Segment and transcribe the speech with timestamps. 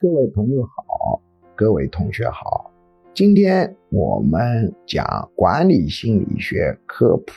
[0.00, 1.20] 各位朋友好，
[1.56, 2.70] 各位同学好，
[3.12, 7.32] 今天我们讲管理心理学科普。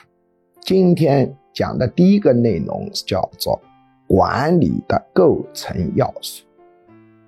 [0.59, 3.59] 今天讲的第一个内容叫做
[4.05, 6.45] 管理的构成要素。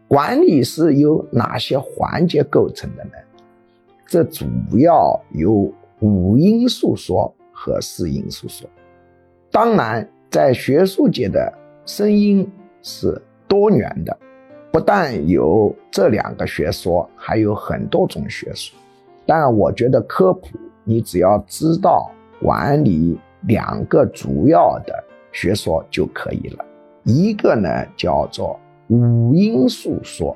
[0.07, 3.13] 管理是由哪些环节构成的呢？
[4.05, 4.45] 这主
[4.77, 8.69] 要由五因素说和四因素说。
[9.49, 11.51] 当然，在学术界的
[11.87, 12.47] 声音
[12.83, 14.15] 是多元的。
[14.73, 18.75] 不但有这两个学说，还有很多种学说。
[19.23, 20.47] 但我觉得科普，
[20.83, 22.09] 你只要知道
[22.41, 26.65] 管理两个主要的学说就可以了。
[27.03, 30.35] 一个呢叫做五因素说，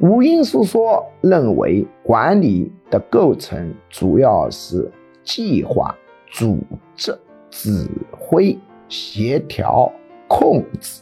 [0.00, 4.92] 五因素说认为管理的构成主要是
[5.24, 5.96] 计划、
[6.30, 6.58] 组
[6.94, 8.58] 织、指挥、
[8.90, 9.90] 协调、
[10.28, 11.00] 控制。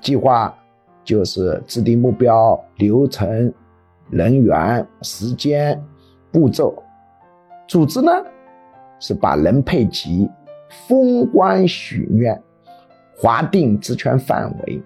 [0.00, 0.56] 计划。
[1.04, 3.52] 就是制定目标、流程、
[4.10, 5.82] 人员、时间、
[6.30, 6.74] 步骤；
[7.66, 8.10] 组织呢，
[9.00, 10.28] 是把人配齐、
[10.86, 12.40] 封官许愿、
[13.16, 14.80] 划定职权范围；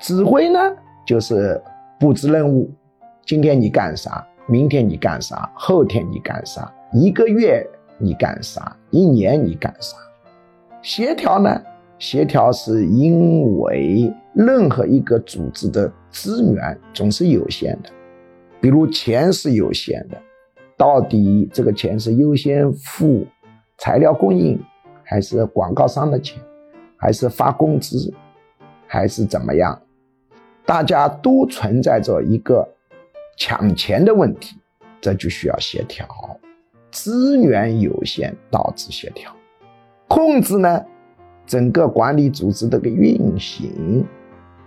[0.00, 0.58] 指挥呢，
[1.06, 1.62] 就是
[1.98, 2.70] 布置任务，
[3.24, 7.64] 今天你干啥，明天你干啥，后天你干啥，一个月
[7.98, 9.96] 你干啥，一年你干啥；
[10.82, 11.62] 协调呢？
[11.96, 17.90] 协调是因为任何一个组织的资源总是有限的，
[18.60, 20.20] 比如钱是有限的，
[20.76, 23.24] 到底这个钱是优先付
[23.78, 24.60] 材料供应，
[25.04, 26.42] 还是广告商的钱，
[26.96, 28.12] 还是发工资，
[28.86, 29.80] 还是怎么样？
[30.66, 32.66] 大家都存在着一个
[33.36, 34.56] 抢钱的问题，
[35.00, 36.08] 这就需要协调。
[36.90, 39.30] 资源有限导致协调，
[40.08, 40.84] 控制呢？
[41.46, 44.06] 整个管理组织这个运行，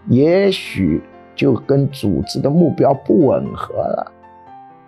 [0.07, 1.01] 也许
[1.35, 4.11] 就跟组织的目标不吻合了。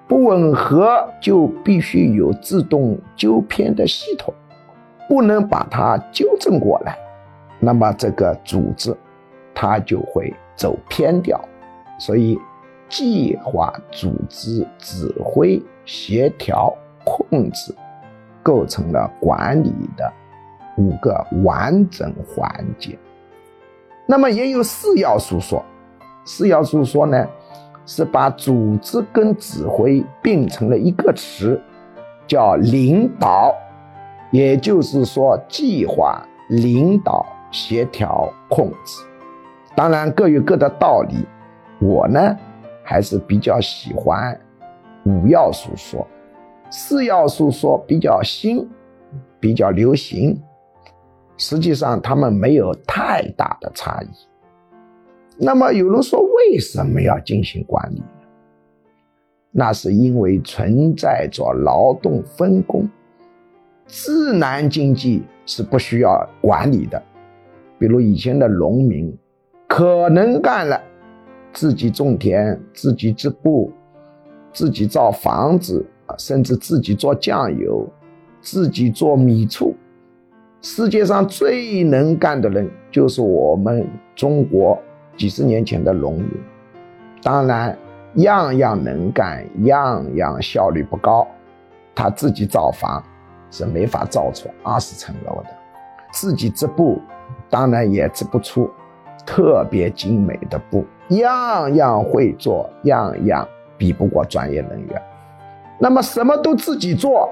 [0.08, 4.34] 不吻合就必须有自动纠偏的系统，
[5.08, 6.97] 不能把它纠正过来，
[7.59, 8.96] 那么这个组织
[9.53, 11.40] 它就会走偏掉。
[12.00, 12.40] 所以，
[12.88, 17.75] 计划、组织、指挥、协调、控制，
[18.41, 20.12] 构成了管理的。
[20.78, 22.97] 五个完整环节，
[24.12, 25.64] 那么也有四要素说，
[26.25, 27.28] 四要素说呢，
[27.86, 31.62] 是把组织跟指挥并成了一个词，
[32.25, 33.53] 叫领导，
[34.31, 39.03] 也就是说计划、领导、协调、控制，
[39.75, 41.28] 当然各有各的道理。
[41.80, 42.36] 我呢
[42.84, 44.36] 还是比较喜欢
[45.06, 46.08] 五要素说，
[46.72, 48.68] 四要素说比较新，
[49.40, 50.41] 比较流行。
[51.39, 54.07] 实际上，他们没有太大的差异。
[55.38, 58.05] 那么，有人说，为什么要进行管理呢？
[59.51, 62.88] 那是因为存在着劳动分工。
[63.88, 67.01] 自然经济是不需要管理的，
[67.79, 69.17] 比如以前的农民，
[69.66, 70.79] 可能干了，
[71.53, 73.72] 自己种田，自己织布，
[74.51, 75.83] 自己造房子，
[76.17, 77.88] 甚至自己做酱油，
[78.41, 79.73] 自己做米醋。
[80.62, 84.78] 世界上最能干的人就是我们中国
[85.16, 86.30] 几十年前的农民，
[87.24, 87.78] 当然
[88.16, 91.25] 样样能干，样样效率不高。
[91.96, 93.02] 他自己造房
[93.50, 95.50] 是没法造出二十层楼的，
[96.12, 97.02] 自己织布
[97.50, 98.70] 当然也织不出
[99.26, 103.47] 特别精美的布，样样会做，样样
[103.78, 105.02] 比不过专业人员。
[105.80, 107.30] 那么什么都自己做，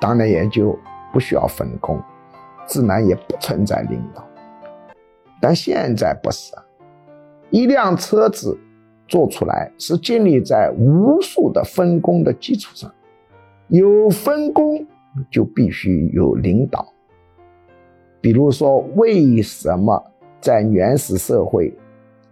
[0.00, 0.78] 当然也就
[1.12, 2.02] 不需要分工。
[2.66, 4.24] 自然也不存在领导，
[5.40, 6.54] 但现在不是！
[7.50, 8.58] 一辆车子
[9.06, 12.90] 做出来是建立在无数的分工的基础上，
[13.68, 14.86] 有分工
[15.30, 16.86] 就必须有领导。
[18.20, 20.02] 比如说，为什么
[20.40, 21.76] 在原始社会、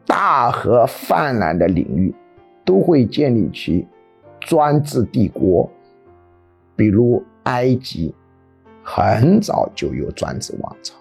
[0.07, 2.15] 大河泛滥的领域
[2.65, 3.87] 都会建立起
[4.39, 5.69] 专制帝国？
[6.77, 8.15] 比如埃及。
[8.83, 10.95] 很早就有专制王朝，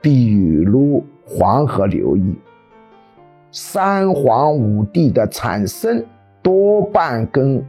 [0.00, 2.34] 比如黄河流域，
[3.50, 6.04] 三皇五帝的产生
[6.42, 7.64] 多半跟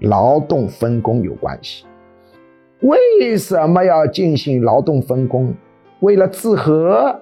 [0.00, 1.84] 劳动分工有关系。
[2.80, 5.52] 为什么要进行劳动分工？
[6.00, 7.20] 为了治河，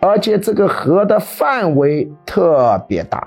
[0.00, 3.26] 而且这个河的范围特别大，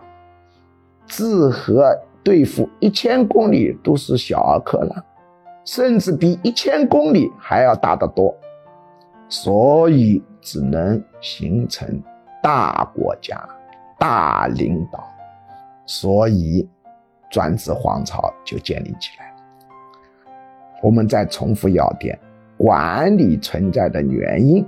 [1.06, 5.04] 治河对付一千公里都是小儿科了。
[5.66, 8.34] 甚至比一千公里还要大得多，
[9.28, 12.02] 所以只能形成
[12.42, 13.44] 大国家、
[14.00, 15.04] 大领导。
[15.88, 16.68] 所以
[17.30, 19.36] 专制皇朝就建立起来。
[20.82, 22.18] 我们再重复要点：
[22.58, 24.64] 管理存在的原因，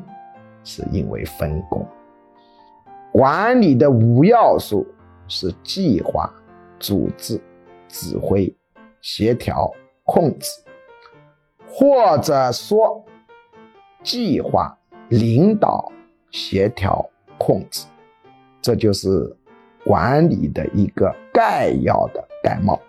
[0.63, 1.85] 是因为分工。
[3.11, 4.85] 管理的五要素
[5.27, 6.31] 是计划、
[6.79, 7.39] 组织、
[7.87, 8.51] 指挥、
[9.01, 9.71] 协调、
[10.03, 10.49] 控制，
[11.69, 13.03] 或者说
[14.03, 14.77] 计划、
[15.09, 15.91] 领导、
[16.31, 17.85] 协调、控制，
[18.61, 19.35] 这就是
[19.85, 22.79] 管理的一个概要的概貌。